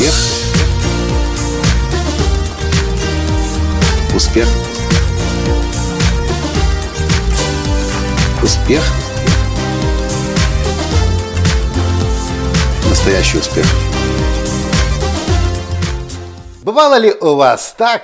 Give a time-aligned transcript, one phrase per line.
[0.00, 0.14] Успех.
[4.14, 4.48] Успех.
[8.42, 8.82] Успех.
[12.88, 13.66] Настоящий успех.
[16.62, 18.00] Бывало ли у вас так,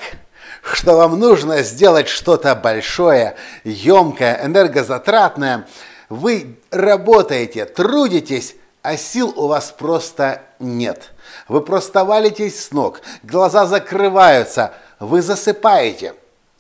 [0.71, 5.67] что вам нужно сделать что-то большое, емкое, энергозатратное?
[6.11, 8.55] Вы работаете, трудитесь,
[8.87, 11.11] а сил у вас просто нет.
[11.49, 16.15] Вы просто валитесь с ног, глаза закрываются, вы засыпаете,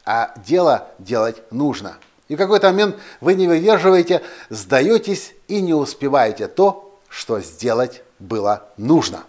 [0.04, 1.98] а дело делать нужно.
[2.26, 8.64] И в какой-то момент вы не выдерживаете, сдаетесь и не успеваете то, что сделать было
[8.76, 9.22] нужно.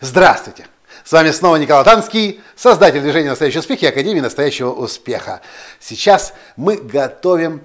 [0.00, 0.66] Здравствуйте!
[1.04, 5.40] С вами снова Николай Танский, создатель движения «Настоящий успех» и Академии «Настоящего успеха».
[5.78, 7.62] Сейчас мы готовим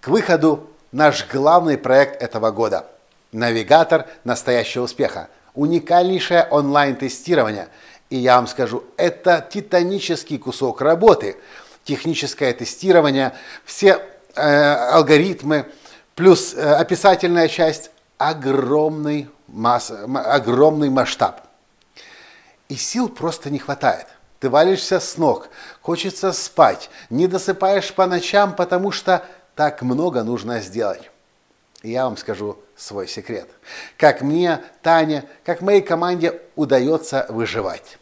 [0.00, 2.86] к выходу наш главный проект этого года–
[3.32, 5.28] навигатор настоящего успеха.
[5.54, 7.68] Уникальнейшее онлайн-тестирование.
[8.10, 11.36] И я вам скажу, это титанический кусок работы.
[11.84, 13.32] Техническое тестирование,
[13.64, 14.02] все
[14.34, 15.66] э, алгоритмы,
[16.14, 21.40] плюс э, описательная часть, огромный, масс, огромный масштаб.
[22.68, 24.06] И сил просто не хватает.
[24.40, 25.48] Ты валишься с ног,
[25.80, 29.24] хочется спать, не досыпаешь по ночам, потому что
[29.56, 31.10] так много нужно сделать.
[31.82, 33.48] Я вам скажу свой секрет.
[33.96, 37.98] Как мне, Таня, как моей команде удается выживать.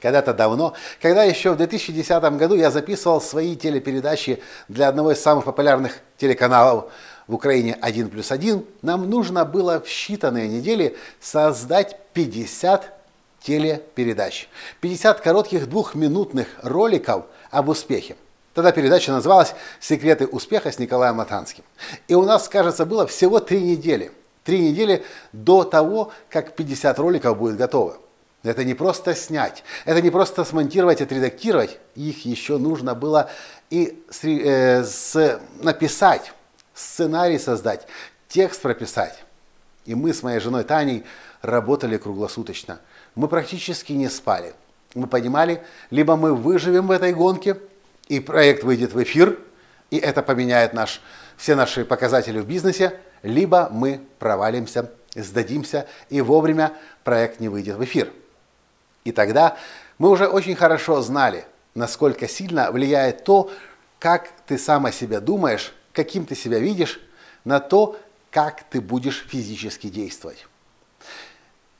[0.00, 5.44] Когда-то давно, когда еще в 2010 году я записывал свои телепередачи для одного из самых
[5.44, 6.92] популярных телеканалов
[7.26, 12.92] в Украине «1 плюс 1», нам нужно было в считанные недели создать 50
[13.40, 14.48] телепередач.
[14.80, 18.16] 50 коротких двухминутных роликов об успехе.
[18.56, 21.62] Тогда передача называлась «Секреты успеха» с Николаем Матанским.
[22.08, 24.12] И у нас, кажется, было всего три недели.
[24.44, 25.04] Три недели
[25.34, 27.98] до того, как 50 роликов будет готово.
[28.42, 31.78] Это не просто снять, это не просто смонтировать, отредактировать.
[31.96, 33.28] Их еще нужно было
[33.68, 36.32] и э, с, написать,
[36.72, 37.86] сценарий создать,
[38.26, 39.22] текст прописать.
[39.84, 41.04] И мы с моей женой Таней
[41.42, 42.80] работали круглосуточно.
[43.16, 44.54] Мы практически не спали.
[44.94, 47.58] Мы понимали, либо мы выживем в этой гонке–
[48.08, 49.38] и проект выйдет в эфир,
[49.90, 51.00] и это поменяет наш,
[51.36, 56.72] все наши показатели в бизнесе, либо мы провалимся, сдадимся, и вовремя
[57.04, 58.12] проект не выйдет в эфир.
[59.04, 59.56] И тогда
[59.98, 61.44] мы уже очень хорошо знали,
[61.74, 63.50] насколько сильно влияет то,
[63.98, 67.00] как ты сам о себе думаешь, каким ты себя видишь,
[67.44, 67.98] на то,
[68.30, 70.46] как ты будешь физически действовать.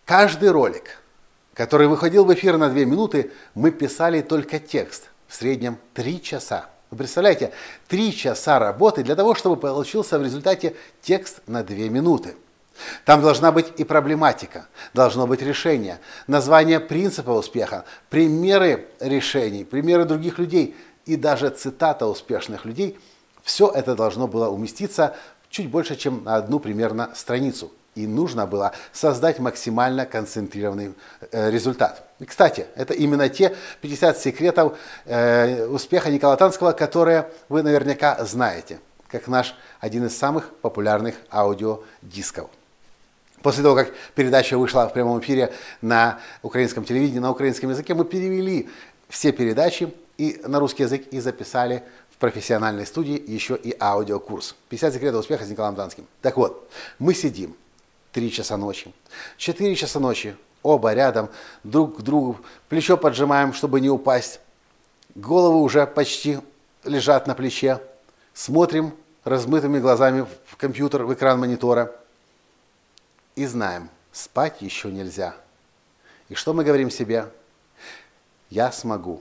[0.04, 1.02] Каждый ролик,
[1.54, 6.68] который выходил в эфир на 2 минуты, мы писали только текст– в среднем 3 часа.
[6.90, 7.52] Вы представляете,
[7.88, 12.36] 3 часа работы для того, чтобы получился в результате текст на 2 минуты.
[13.04, 20.38] Там должна быть и проблематика, должно быть решение, название принципа успеха, примеры решений, примеры других
[20.38, 20.76] людей
[21.06, 22.98] и даже цитата успешных людей.
[23.42, 25.16] Все это должно было уместиться
[25.48, 30.94] чуть больше, чем на одну примерно страницу и нужно было создать максимально концентрированный
[31.32, 32.04] э, результат.
[32.20, 38.78] И, кстати, это именно те 50 секретов э, успеха Николая Танского, которые вы наверняка знаете,
[39.08, 42.50] как наш один из самых популярных аудиодисков.
[43.42, 48.04] После того, как передача вышла в прямом эфире на украинском телевидении, на украинском языке, мы
[48.04, 48.68] перевели
[49.08, 54.56] все передачи и на русский язык и записали в профессиональной студии еще и аудиокурс.
[54.68, 56.06] 50 секретов успеха с Николаем Танским.
[56.22, 56.68] Так вот,
[56.98, 57.54] мы сидим,
[58.16, 58.94] 3 часа ночи.
[59.36, 61.28] 4 часа ночи, оба рядом,
[61.64, 62.40] друг к другу,
[62.70, 64.40] плечо поджимаем, чтобы не упасть.
[65.14, 66.38] Головы уже почти
[66.82, 67.78] лежат на плече.
[68.32, 68.94] Смотрим
[69.24, 71.94] размытыми глазами в компьютер, в экран монитора.
[73.34, 75.36] И знаем, спать еще нельзя.
[76.30, 77.28] И что мы говорим себе?
[78.48, 79.20] Я смогу.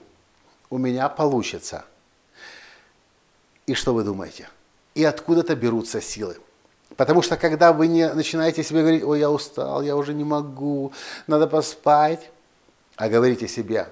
[0.70, 1.84] У меня получится.
[3.66, 4.48] И что вы думаете?
[4.94, 6.38] И откуда-то берутся силы.
[6.96, 10.92] Потому что когда вы не начинаете себе говорить, ой, я устал, я уже не могу,
[11.26, 12.30] надо поспать,
[12.96, 13.88] а говорите себе,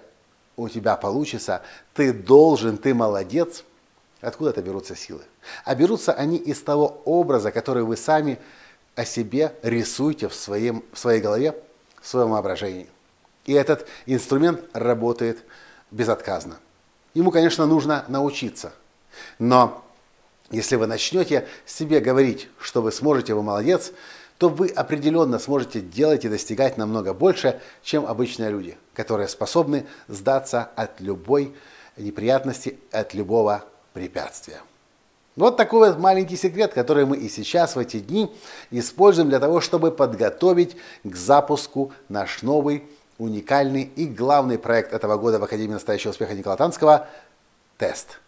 [0.56, 1.62] у тебя получится,
[1.92, 3.64] ты должен, ты молодец,
[4.20, 5.22] откуда это берутся силы?
[5.64, 8.38] А берутся они из того образа, который вы сами
[8.94, 11.54] о себе рисуете в, своем, в своей голове,
[12.00, 12.88] в своем воображении.
[13.44, 15.44] И этот инструмент работает
[15.90, 16.56] безотказно.
[17.12, 18.72] Ему, конечно, нужно научиться.
[19.38, 19.84] Но
[20.50, 23.92] если вы начнете себе говорить, что вы сможете, вы молодец,
[24.38, 30.68] то вы определенно сможете делать и достигать намного больше, чем обычные люди, которые способны сдаться
[30.76, 31.54] от любой
[31.96, 34.60] неприятности, от любого препятствия.
[35.36, 38.32] Вот такой вот маленький секрет, который мы и сейчас в эти дни
[38.70, 42.84] используем для того, чтобы подготовить к запуску наш новый
[43.18, 47.08] уникальный и главный проект этого года в Академии настоящего успеха Никола Танского–
[47.78, 48.20] тест,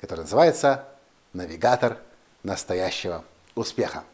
[0.00, 0.84] который называется
[1.34, 1.98] «Навигатор
[2.42, 3.22] настоящего
[3.54, 4.04] успеха».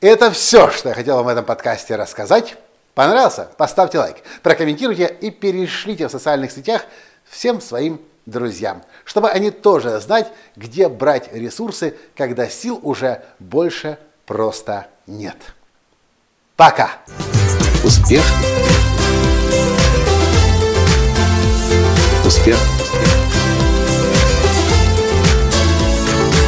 [0.00, 2.56] Это все, что я хотел вам в этом подкасте рассказать.
[2.94, 3.48] Понравился?
[3.56, 6.84] Поставьте лайк, прокомментируйте и перешлите в социальных сетях
[7.24, 14.88] всем своим друзьям, чтобы они тоже знать, где брать ресурсы, когда сил уже больше просто
[15.06, 15.36] нет.
[16.56, 16.90] Пока!
[17.84, 18.24] Успех!
[22.24, 22.75] Успех!